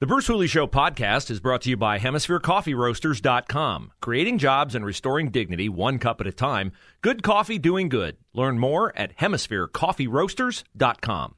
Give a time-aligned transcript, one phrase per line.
[0.00, 3.90] The Bruce Hooley Show podcast is brought to you by HemisphereCoffeeRoasters.com.
[4.00, 6.70] Creating jobs and restoring dignity one cup at a time.
[7.00, 8.16] Good coffee doing good.
[8.32, 11.34] Learn more at HemisphereCoffeeRoasters.com.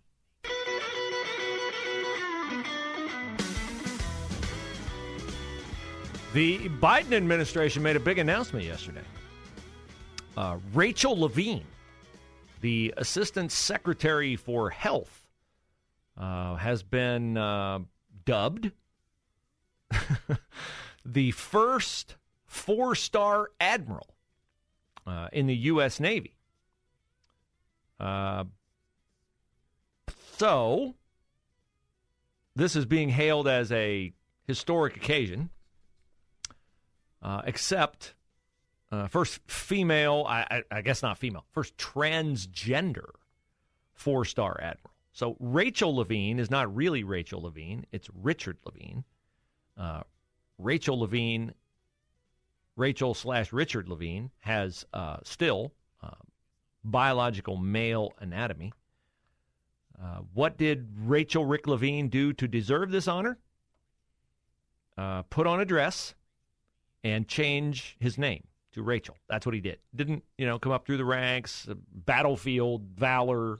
[6.34, 9.00] The Biden administration made a big announcement yesterday.
[10.36, 11.64] Uh, Rachel Levine,
[12.60, 15.26] the Assistant Secretary for Health,
[16.18, 17.78] uh, has been uh,
[18.30, 18.70] dubbed
[21.04, 22.14] the first
[22.46, 24.14] four star admiral
[25.04, 25.98] uh, in the U.S.
[25.98, 26.36] Navy.
[27.98, 28.44] Uh,
[30.38, 30.94] so,
[32.54, 34.12] this is being hailed as a
[34.46, 35.50] historic occasion,
[37.20, 38.14] uh, except
[38.92, 43.10] uh, first female, I, I, I guess not female, first transgender
[43.92, 44.89] four star admiral.
[45.12, 49.04] So Rachel Levine is not really Rachel Levine, it's Richard Levine.
[49.76, 50.02] Uh,
[50.58, 51.52] Rachel Levine,
[52.76, 55.72] Rachel slash Richard Levine, has uh, still
[56.02, 56.10] uh,
[56.84, 58.72] biological male anatomy.
[60.00, 63.38] Uh, what did Rachel Rick Levine do to deserve this honor?
[64.96, 66.14] Uh, put on a dress
[67.02, 69.16] and change his name to Rachel.
[69.28, 69.78] That's what he did.
[69.94, 73.58] Didn't, you know, come up through the ranks, battlefield, valor,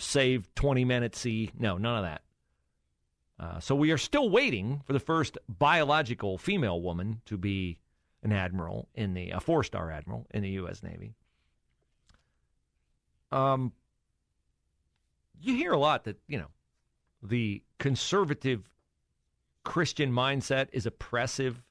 [0.00, 1.50] save 20 men at sea.
[1.58, 2.22] No, none of that.
[3.40, 7.78] Uh, so we are still waiting for the first biological female woman to be
[8.22, 10.82] an admiral in the a four star admiral in the U.S.
[10.82, 11.14] Navy.
[13.30, 13.72] Um,
[15.40, 16.48] you hear a lot that you know
[17.22, 18.68] the conservative
[19.62, 21.62] Christian mindset is oppressive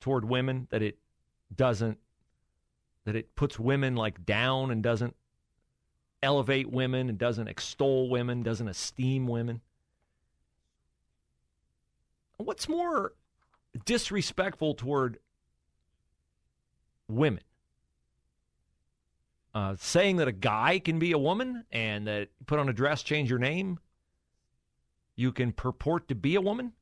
[0.00, 0.66] toward women.
[0.70, 0.98] That it
[1.54, 1.98] doesn't
[3.04, 5.16] that it puts women like down and doesn't
[6.24, 9.60] elevate women and doesn't extol women, doesn't esteem women.
[12.38, 13.12] What's more
[13.84, 15.18] disrespectful toward
[17.08, 17.42] women?
[19.54, 23.04] Uh, saying that a guy can be a woman and that put on a dress,
[23.04, 23.78] change your name,
[25.14, 26.72] you can purport to be a woman?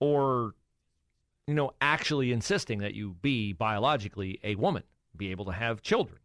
[0.00, 0.54] Or,
[1.46, 6.20] you know, actually insisting that you be biologically a woman, be able to have children,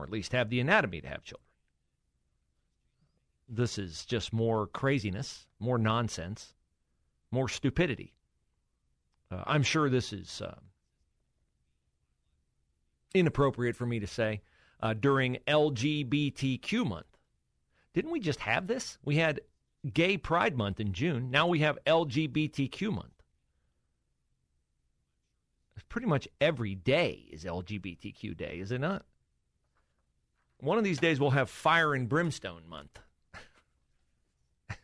[0.00, 1.44] or at least have the anatomy to have children.
[3.48, 6.54] This is just more craziness, more nonsense,
[7.30, 8.14] more stupidity.
[9.30, 10.58] Uh, I'm sure this is uh,
[13.14, 14.40] inappropriate for me to say
[14.80, 17.18] uh, during LGBTQ month.
[17.92, 18.98] Didn't we just have this?
[19.04, 19.40] We had
[19.92, 21.30] Gay Pride Month in June.
[21.30, 23.06] Now we have LGBTQ month.
[25.88, 29.04] Pretty much every day is LGBTQ day, is it not?
[30.60, 32.98] One of these days we'll have Fire and Brimstone month.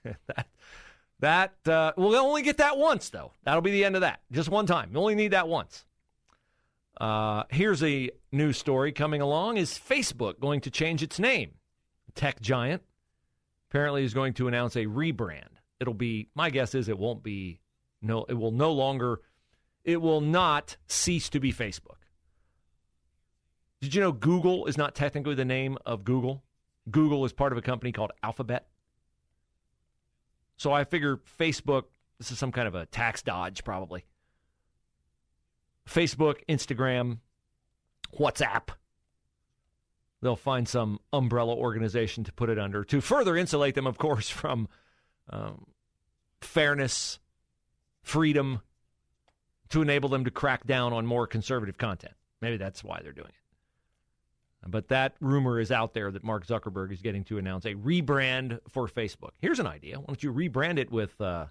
[0.29, 0.47] that
[1.21, 3.33] that uh, we'll only get that once though.
[3.45, 4.21] That'll be the end of that.
[4.31, 4.91] Just one time.
[4.93, 5.85] You only need that once.
[7.01, 11.53] Uh, here's a news story coming along: Is Facebook going to change its name?
[12.15, 12.83] Tech giant
[13.71, 15.61] apparently is going to announce a rebrand.
[15.81, 17.61] It'll be my guess is it won't be
[18.01, 18.25] no.
[18.25, 19.21] It will no longer.
[19.85, 21.99] It will not cease to be Facebook.
[23.81, 26.43] Did you know Google is not technically the name of Google?
[26.91, 28.69] Google is part of a company called Alphabet.
[30.57, 31.85] So I figure Facebook,
[32.19, 34.05] this is some kind of a tax dodge, probably.
[35.89, 37.19] Facebook, Instagram,
[38.19, 38.69] WhatsApp.
[40.23, 44.31] They'll find some umbrella organization to put it under to further insulate them, of course,
[44.31, 44.69] from
[45.29, 45.67] um,
[46.41, 47.19] fairness,
[48.03, 48.63] freedom,
[49.69, 52.15] to enable them to crack down on more conservative content.
[52.41, 53.46] Maybe that's why they're doing it.
[54.68, 58.59] But that rumor is out there that Mark Zuckerberg is getting to announce a rebrand
[58.68, 59.30] for Facebook.
[59.39, 59.98] Here's an idea.
[59.98, 61.47] Why don't you rebrand it with uh,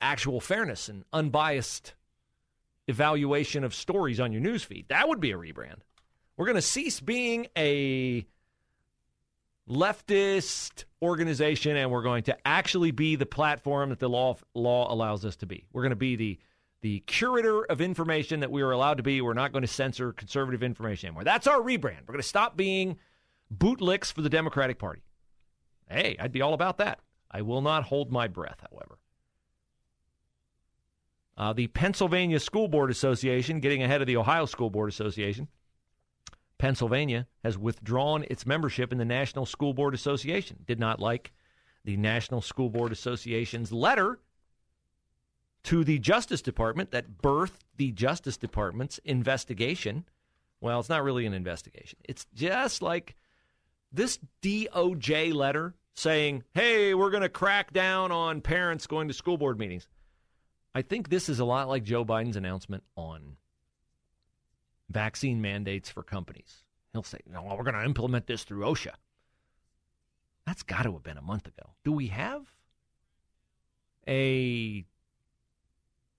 [0.00, 1.94] actual fairness and unbiased
[2.88, 4.88] evaluation of stories on your newsfeed?
[4.88, 5.78] That would be a rebrand.
[6.36, 8.26] We're going to cease being a
[9.68, 15.24] leftist organization and we're going to actually be the platform that the law law allows
[15.24, 15.64] us to be.
[15.72, 16.38] We're going to be the
[16.84, 19.22] the curator of information that we are allowed to be.
[19.22, 21.24] We're not going to censor conservative information anymore.
[21.24, 22.02] That's our rebrand.
[22.02, 22.98] We're going to stop being
[23.50, 25.00] bootlicks for the Democratic Party.
[25.88, 26.98] Hey, I'd be all about that.
[27.30, 28.98] I will not hold my breath, however.
[31.38, 35.48] Uh, the Pennsylvania School Board Association, getting ahead of the Ohio School Board Association,
[36.58, 40.58] Pennsylvania has withdrawn its membership in the National School Board Association.
[40.66, 41.32] Did not like
[41.82, 44.18] the National School Board Association's letter
[45.64, 50.04] to the Justice Department that birthed the Justice Department's investigation.
[50.60, 51.98] Well, it's not really an investigation.
[52.04, 53.16] It's just like
[53.92, 59.38] this DOJ letter saying, hey, we're going to crack down on parents going to school
[59.38, 59.86] board meetings.
[60.74, 63.36] I think this is a lot like Joe Biden's announcement on
[64.90, 66.64] vaccine mandates for companies.
[66.92, 68.94] He'll say, no, we're going to implement this through OSHA.
[70.46, 71.70] That's got to have been a month ago.
[71.84, 72.42] Do we have
[74.06, 74.84] a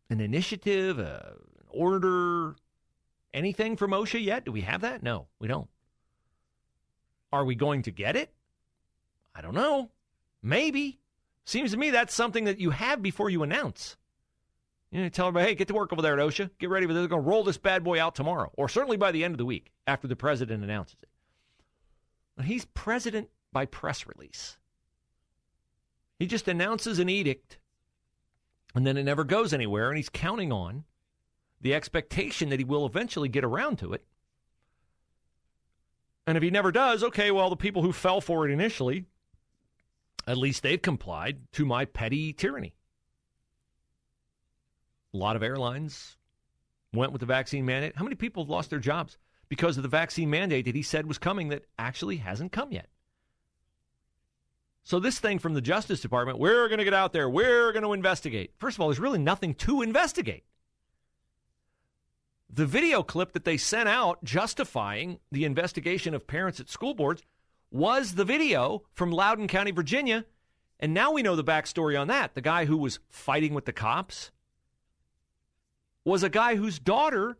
[0.09, 1.21] an initiative, an
[1.69, 2.55] order,
[3.33, 4.45] anything from OSHA yet?
[4.45, 5.03] Do we have that?
[5.03, 5.69] No, we don't.
[7.31, 8.31] Are we going to get it?
[9.35, 9.91] I don't know.
[10.41, 10.99] Maybe.
[11.45, 13.97] Seems to me that's something that you have before you announce.
[14.91, 16.51] You know, tell everybody, hey, get to work over there at OSHA.
[16.57, 16.93] Get ready for.
[16.93, 19.37] They're going to roll this bad boy out tomorrow, or certainly by the end of
[19.37, 21.09] the week after the president announces it.
[22.37, 24.57] But he's president by press release.
[26.19, 27.57] He just announces an edict,
[28.75, 30.83] and then it never goes anywhere, and he's counting on
[31.61, 34.05] the expectation that he will eventually get around to it.
[36.27, 39.05] And if he never does, okay, well, the people who fell for it initially,
[40.27, 42.75] at least they've complied to my petty tyranny.
[45.13, 46.17] A lot of airlines
[46.93, 47.95] went with the vaccine mandate.
[47.95, 49.17] How many people have lost their jobs
[49.47, 52.89] because of the vaccine mandate that he said was coming that actually hasn't come yet?
[54.85, 57.83] So, this thing from the Justice Department, we're going to get out there, we're going
[57.83, 58.51] to investigate.
[58.59, 60.43] First of all, there's really nothing to investigate.
[62.53, 67.23] The video clip that they sent out justifying the investigation of parents at school boards
[67.71, 70.23] was the video from Loudoun County, Virginia.
[70.79, 72.35] And now we know the backstory on that.
[72.35, 74.29] The guy who was fighting with the cops
[76.03, 77.37] was a guy whose daughter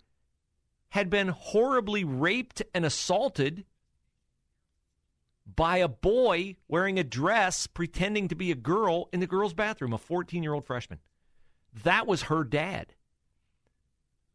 [0.90, 3.66] had been horribly raped and assaulted
[5.46, 9.94] by a boy wearing a dress pretending to be a girl in the girl's bathroom,
[9.94, 11.00] a 14 year old freshman.
[11.84, 12.94] That was her dad.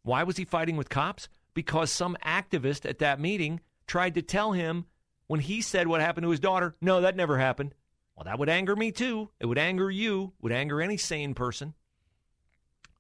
[0.03, 1.29] Why was he fighting with cops?
[1.55, 4.87] Because some activist at that meeting tried to tell him
[5.27, 7.75] when he said what happened to his daughter, no, that never happened.
[8.17, 9.31] Well, that would anger me too.
[9.41, 11.75] It would anger you, would anger any sane person.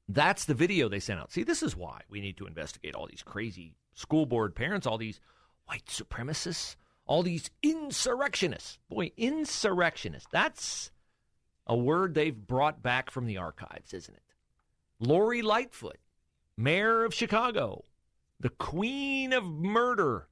[0.09, 1.31] That's the video they sent out.
[1.31, 4.99] See, this is why we need to investigate all these crazy school board parents, all
[4.99, 5.21] these
[5.67, 6.75] white supremacists,
[7.11, 8.79] all these insurrectionists.
[8.89, 10.29] Boy, insurrectionists.
[10.31, 10.93] That's
[11.67, 14.23] a word they've brought back from the archives, isn't it?
[15.01, 15.99] Lori Lightfoot,
[16.57, 17.85] mayor of Chicago,
[18.39, 20.29] the queen of murder.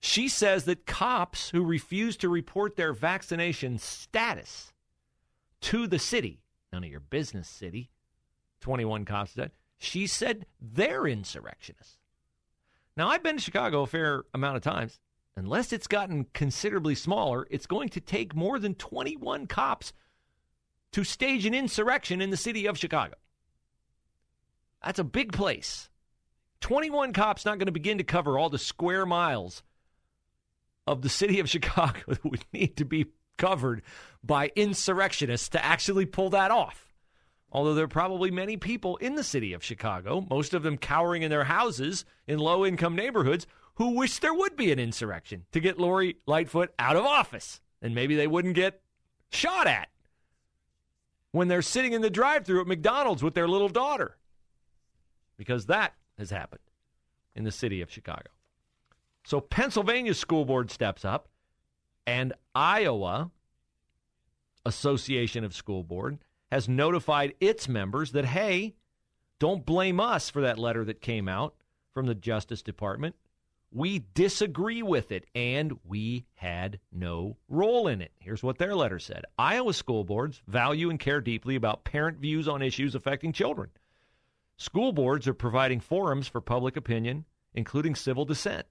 [0.00, 4.70] She says that cops who refuse to report their vaccination status
[5.62, 7.88] to the city None of your business, city.
[8.60, 9.52] 21 cops said.
[9.78, 11.96] She said they're insurrectionists.
[12.98, 14.98] Now, I've been to Chicago a fair amount of times.
[15.36, 19.92] Unless it's gotten considerably smaller, it's going to take more than 21 cops
[20.90, 23.14] to stage an insurrection in the city of Chicago.
[24.84, 25.88] That's a big place.
[26.60, 29.62] 21 cops not going to begin to cover all the square miles
[30.84, 33.06] of the city of Chicago that would need to be
[33.36, 33.82] covered
[34.24, 36.87] by insurrectionists to actually pull that off.
[37.50, 41.22] Although there are probably many people in the city of Chicago, most of them cowering
[41.22, 45.60] in their houses in low income neighborhoods, who wish there would be an insurrection to
[45.60, 47.60] get Lori Lightfoot out of office.
[47.80, 48.82] And maybe they wouldn't get
[49.30, 49.88] shot at
[51.30, 54.16] when they're sitting in the drive through at McDonald's with their little daughter.
[55.36, 56.60] Because that has happened
[57.34, 58.30] in the city of Chicago.
[59.24, 61.28] So Pennsylvania's school board steps up
[62.06, 63.30] and Iowa
[64.66, 66.18] Association of School Board
[66.50, 68.74] has notified its members that, hey,
[69.38, 71.54] don't blame us for that letter that came out
[71.92, 73.14] from the Justice Department.
[73.70, 78.12] We disagree with it, and we had no role in it.
[78.18, 82.48] Here's what their letter said Iowa school boards value and care deeply about parent views
[82.48, 83.70] on issues affecting children.
[84.56, 88.66] School boards are providing forums for public opinion, including civil dissent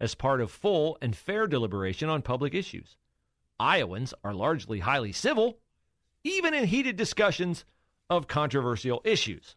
[0.00, 2.96] as part of full and fair deliberation on public issues.
[3.60, 5.58] Iowans are largely highly civil,
[6.24, 7.64] even in heated discussions
[8.08, 9.56] of controversial issues.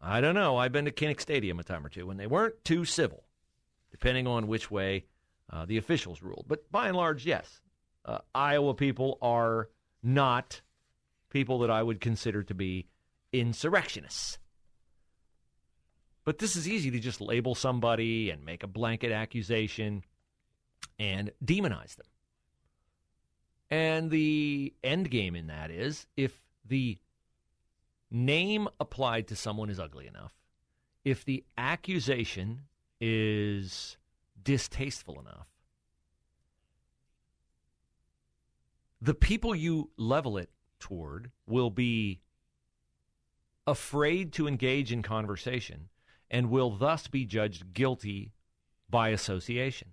[0.00, 0.56] I don't know.
[0.56, 3.24] I've been to Kinnick Stadium a time or two when they weren't too civil,
[3.90, 5.06] depending on which way
[5.50, 6.44] uh, the officials ruled.
[6.46, 7.60] But by and large, yes,
[8.04, 9.70] uh, Iowa people are
[10.02, 10.60] not
[11.30, 12.86] people that I would consider to be
[13.32, 14.38] insurrectionists.
[16.24, 20.04] But this is easy to just label somebody and make a blanket accusation.
[20.98, 22.06] and demonize them.
[23.74, 26.96] And the end game in that is if the
[28.08, 30.32] name applied to someone is ugly enough,
[31.04, 32.66] if the accusation
[33.00, 33.96] is
[34.40, 35.48] distasteful enough,
[39.02, 42.20] the people you level it toward will be
[43.66, 45.88] afraid to engage in conversation
[46.30, 48.34] and will thus be judged guilty
[48.88, 49.88] by association.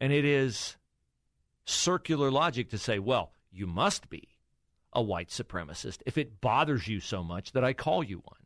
[0.00, 0.76] And it is
[1.64, 4.28] circular logic to say, well, you must be
[4.92, 8.40] a white supremacist if it bothers you so much that I call you one.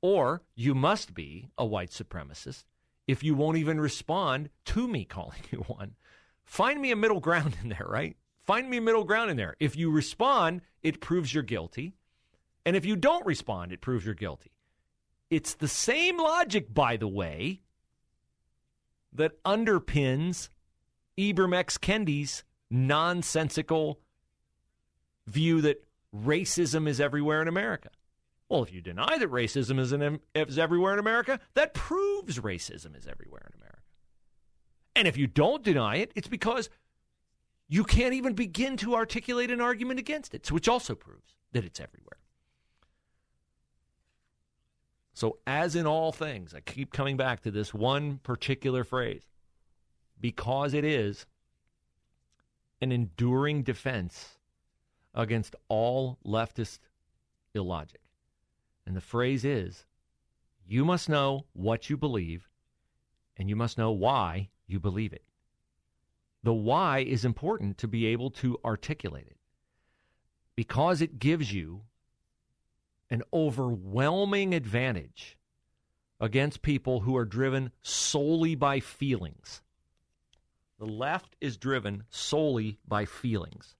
[0.00, 2.64] Or you must be a white supremacist
[3.06, 5.94] if you won't even respond to me calling you one.
[6.44, 8.16] Find me a middle ground in there, right?
[8.44, 9.54] Find me a middle ground in there.
[9.60, 11.94] If you respond, it proves you're guilty.
[12.66, 14.52] And if you don't respond, it proves you're guilty.
[15.30, 17.62] It's the same logic, by the way,
[19.12, 20.48] that underpins
[21.18, 21.78] Ibram X.
[21.78, 24.00] Kendi's nonsensical
[25.26, 27.90] view that racism is everywhere in America.
[28.48, 32.96] Well, if you deny that racism is, in, is everywhere in America, that proves racism
[32.96, 33.78] is everywhere in America.
[34.94, 36.68] And if you don't deny it, it's because
[37.68, 41.80] you can't even begin to articulate an argument against it, which also proves that it's
[41.80, 42.18] everywhere.
[45.14, 49.24] So, as in all things, I keep coming back to this one particular phrase
[50.20, 51.26] because it is
[52.82, 54.38] an enduring defense
[55.14, 56.80] against all leftist
[57.54, 58.00] illogic.
[58.84, 59.86] And the phrase is
[60.66, 62.48] you must know what you believe,
[63.36, 65.24] and you must know why you believe it.
[66.42, 69.36] The why is important to be able to articulate it
[70.56, 71.82] because it gives you
[73.10, 75.38] an overwhelming advantage
[76.18, 79.62] against people who are driven solely by feelings.
[80.82, 83.76] The left is driven solely by feelings.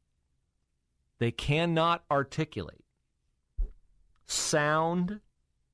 [1.19, 2.85] They cannot articulate
[4.25, 5.19] sound,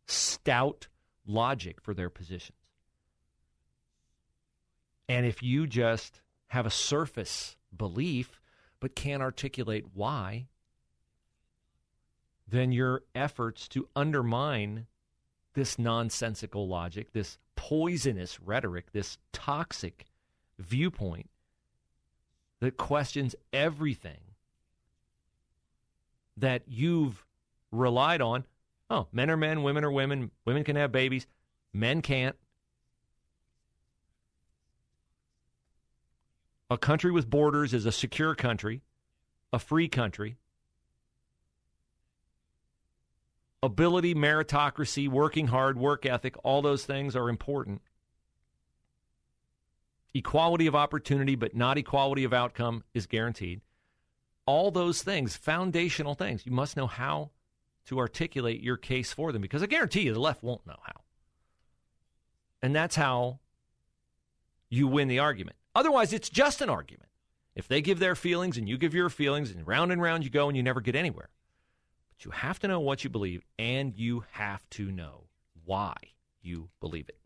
[0.06, 0.88] stout
[1.26, 2.56] logic for their positions.
[5.06, 8.40] And if you just have a surface belief
[8.80, 10.46] but can't articulate why,
[12.48, 14.86] then your efforts to undermine
[15.52, 20.06] this nonsensical logic, this poisonous rhetoric, this toxic
[20.58, 21.30] viewpoint
[22.60, 24.20] that questions everything
[26.36, 27.24] that you've
[27.70, 28.44] relied on.
[28.90, 31.26] Oh, men are men, women are women, women can have babies,
[31.72, 32.36] men can't.
[36.70, 38.82] A country with borders is a secure country,
[39.52, 40.36] a free country.
[43.62, 47.82] ability, meritocracy, working hard, work ethic, all those things are important.
[50.14, 53.60] Equality of opportunity, but not equality of outcome, is guaranteed.
[54.46, 57.30] All those things, foundational things, you must know how
[57.86, 61.00] to articulate your case for them because I guarantee you the left won't know how.
[62.62, 63.38] And that's how
[64.68, 65.56] you win the argument.
[65.74, 67.08] Otherwise, it's just an argument.
[67.54, 70.30] If they give their feelings and you give your feelings, and round and round you
[70.30, 71.28] go and you never get anywhere.
[72.16, 75.24] But you have to know what you believe, and you have to know
[75.64, 75.94] why
[76.40, 77.18] you believe it.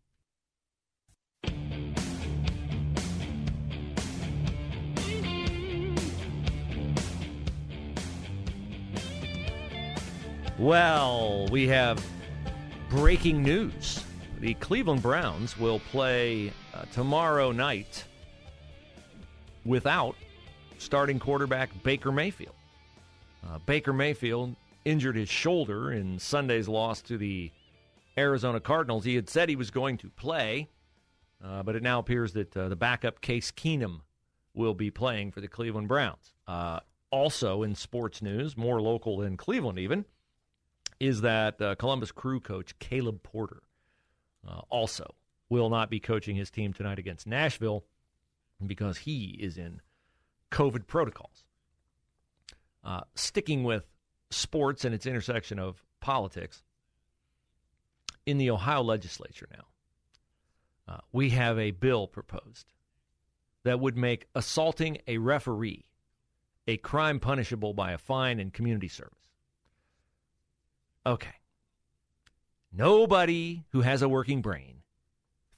[10.62, 12.00] Well, we have
[12.88, 14.04] breaking news.
[14.38, 18.04] The Cleveland Browns will play uh, tomorrow night
[19.64, 20.14] without
[20.78, 22.54] starting quarterback Baker Mayfield.
[23.44, 24.54] Uh, Baker Mayfield
[24.84, 27.50] injured his shoulder in Sunday's loss to the
[28.16, 29.04] Arizona Cardinals.
[29.04, 30.68] He had said he was going to play,
[31.44, 34.02] uh, but it now appears that uh, the backup Case Keenum
[34.54, 36.34] will be playing for the Cleveland Browns.
[36.46, 36.78] Uh,
[37.10, 40.04] also in sports news, more local than Cleveland even,
[41.02, 43.64] is that uh, Columbus Crew coach Caleb Porter
[44.46, 45.16] uh, also
[45.48, 47.84] will not be coaching his team tonight against Nashville
[48.64, 49.80] because he is in
[50.52, 51.44] COVID protocols.
[52.84, 53.84] Uh, sticking with
[54.30, 56.62] sports and its intersection of politics
[58.24, 59.64] in the Ohio legislature now.
[60.94, 62.72] Uh, we have a bill proposed
[63.64, 65.84] that would make assaulting a referee
[66.68, 69.21] a crime punishable by a fine and community service.
[71.06, 71.34] Okay.
[72.72, 74.82] Nobody who has a working brain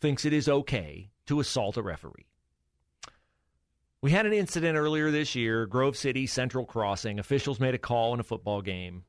[0.01, 2.27] thinks it is okay to assault a referee.
[4.03, 7.19] We had an incident earlier this year, Grove City Central Crossing.
[7.19, 9.05] Officials made a call in a football game.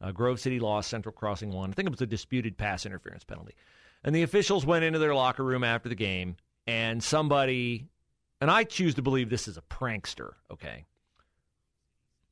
[0.00, 1.70] Uh, Grove City lost, Central Crossing won.
[1.70, 3.54] I think it was a disputed pass interference penalty.
[4.04, 7.88] And the officials went into their locker room after the game and somebody,
[8.40, 10.84] and I choose to believe this is a prankster, okay?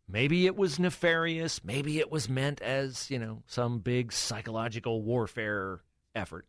[0.08, 1.64] Maybe it was nefarious.
[1.64, 5.80] Maybe it was meant as, you know, some big psychological warfare
[6.14, 6.46] effort.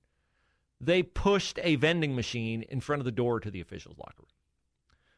[0.80, 4.28] They pushed a vending machine in front of the door to the officials' locker room.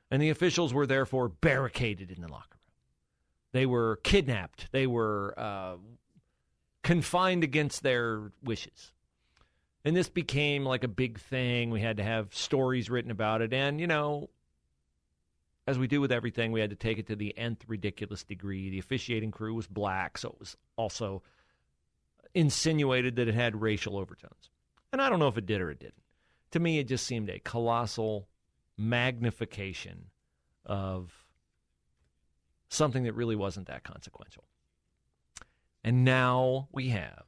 [0.10, 2.74] And the officials were therefore barricaded in the locker room.
[3.52, 4.72] They were kidnapped.
[4.72, 5.76] They were uh,
[6.82, 8.94] confined against their wishes.
[9.84, 11.72] And this became like a big thing.
[11.72, 13.54] We had to have stories written about it.
[13.54, 14.30] And, you know,
[15.70, 18.72] as we do with everything, we had to take it to the nth ridiculous degree.
[18.72, 21.22] The officiating crew was black, so it was also
[22.34, 24.50] insinuated that it had racial overtones.
[24.92, 26.02] And I don't know if it did or it didn't.
[26.52, 28.28] To me, it just seemed a colossal
[28.78, 30.06] magnification
[30.66, 31.14] of
[32.70, 34.46] something that really wasn't that consequential.
[35.84, 37.26] And now we have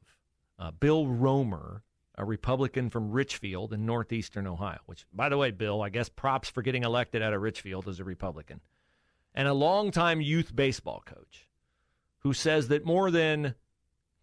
[0.57, 1.83] uh, Bill Roemer
[2.21, 6.49] a Republican from Richfield in northeastern Ohio, which, by the way, Bill, I guess props
[6.49, 8.61] for getting elected out of Richfield as a Republican,
[9.33, 11.49] and a longtime youth baseball coach
[12.19, 13.55] who says that more than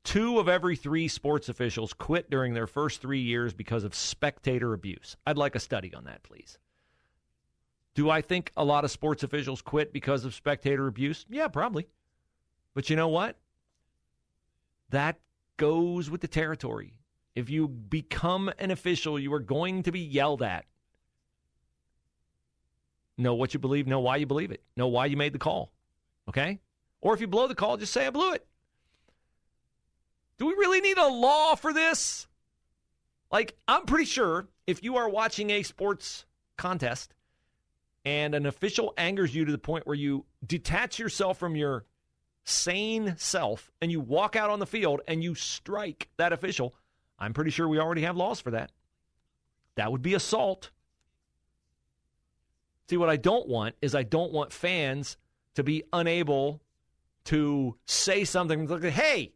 [0.04, 4.74] two of every three sports officials quit during their first three years because of spectator
[4.74, 5.16] abuse.
[5.26, 6.56] I'd like a study on that, please.
[7.94, 11.26] Do I think a lot of sports officials quit because of spectator abuse?
[11.28, 11.88] Yeah, probably.
[12.74, 13.36] But you know what?
[14.90, 15.18] That
[15.56, 16.97] goes with the territory.
[17.38, 20.64] If you become an official, you are going to be yelled at.
[23.16, 25.70] Know what you believe, know why you believe it, know why you made the call.
[26.28, 26.58] Okay?
[27.00, 28.44] Or if you blow the call, just say, I blew it.
[30.38, 32.26] Do we really need a law for this?
[33.30, 36.24] Like, I'm pretty sure if you are watching a sports
[36.56, 37.14] contest
[38.04, 41.84] and an official angers you to the point where you detach yourself from your
[42.42, 46.74] sane self and you walk out on the field and you strike that official,
[47.18, 48.70] I'm pretty sure we already have laws for that.
[49.76, 50.70] That would be assault.
[52.88, 55.16] See, what I don't want is I don't want fans
[55.54, 56.62] to be unable
[57.24, 59.34] to say something like, hey,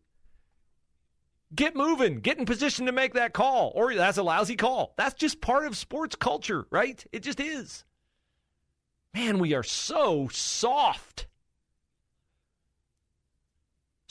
[1.55, 4.95] get moving, get in position to make that call, or that's a lousy call.
[4.97, 7.05] That's just part of sports culture, right?
[7.12, 7.85] It just is.
[9.14, 11.27] Man, we are so soft.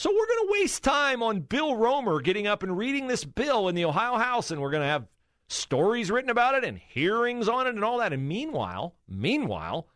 [0.01, 3.67] So we're going to waste time on Bill Roemer getting up and reading this bill
[3.67, 5.05] in the Ohio House, and we're going to have
[5.47, 8.11] stories written about it and hearings on it and all that.
[8.11, 9.87] And meanwhile, meanwhile,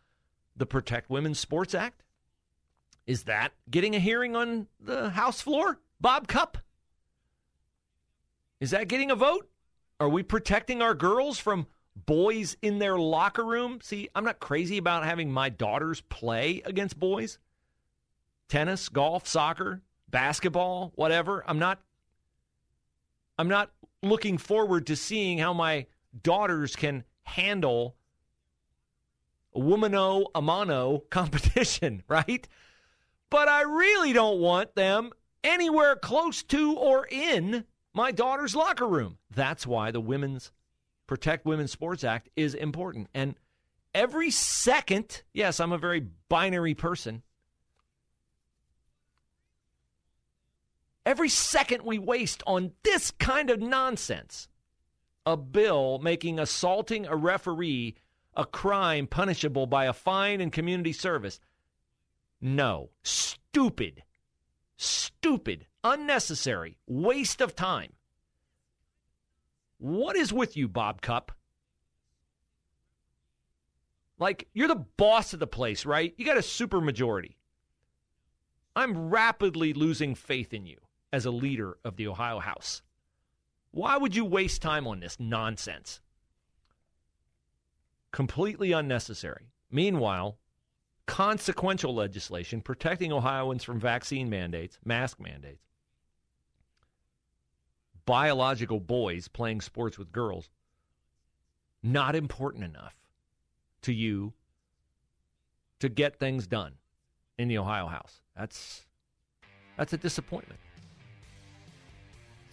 [0.56, 2.04] the Protect Women's Sports Act
[3.08, 5.80] is that getting a hearing on the House floor?
[6.00, 6.58] Bob Cupp
[8.60, 9.50] Is that getting a vote?
[9.98, 11.66] Are we protecting our girls from
[11.96, 13.80] boys in their locker room?
[13.82, 17.40] See, I'm not crazy about having my daughters play against boys.
[18.48, 21.44] Tennis, golf, soccer, basketball, whatever.
[21.46, 21.80] I'm not
[23.38, 23.70] I'm not
[24.02, 25.86] looking forward to seeing how my
[26.22, 27.96] daughters can handle
[29.54, 32.46] a womano a mano competition, right?
[33.30, 35.10] But I really don't want them
[35.42, 39.18] anywhere close to or in my daughter's locker room.
[39.30, 40.52] That's why the Women's
[41.06, 43.08] Protect Women's Sports Act is important.
[43.14, 43.36] And
[43.94, 47.22] every second, yes, I'm a very binary person.
[51.06, 54.48] Every second we waste on this kind of nonsense,
[55.24, 57.94] a bill making assaulting a referee
[58.34, 61.38] a crime punishable by a fine and community service.
[62.40, 62.90] No.
[63.04, 64.02] Stupid.
[64.76, 65.66] Stupid.
[65.84, 66.76] Unnecessary.
[66.88, 67.92] Waste of time.
[69.78, 71.30] What is with you, Bob Cupp?
[74.18, 76.12] Like, you're the boss of the place, right?
[76.16, 77.36] You got a super majority.
[78.74, 80.78] I'm rapidly losing faith in you
[81.12, 82.82] as a leader of the Ohio House.
[83.70, 86.00] Why would you waste time on this nonsense?
[88.10, 89.50] Completely unnecessary.
[89.70, 90.38] Meanwhile,
[91.06, 95.66] consequential legislation protecting Ohioans from vaccine mandates, mask mandates,
[98.06, 100.50] biological boys playing sports with girls,
[101.82, 102.94] not important enough
[103.82, 104.32] to you
[105.80, 106.74] to get things done
[107.38, 108.22] in the Ohio House.
[108.36, 108.86] That's
[109.76, 110.58] that's a disappointment.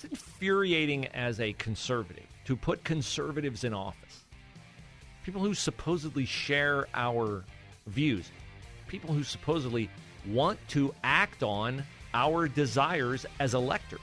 [0.03, 4.23] It's infuriating as a conservative to put conservatives in office.
[5.23, 7.43] People who supposedly share our
[7.87, 8.29] views,
[8.87, 9.89] people who supposedly
[10.27, 14.01] want to act on our desires as electors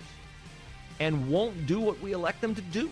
[1.00, 2.88] and won't do what we elect them to do.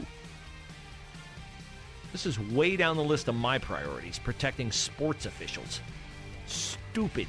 [2.12, 5.80] This is way down the list of my priorities protecting sports officials.
[6.46, 7.28] Stupid.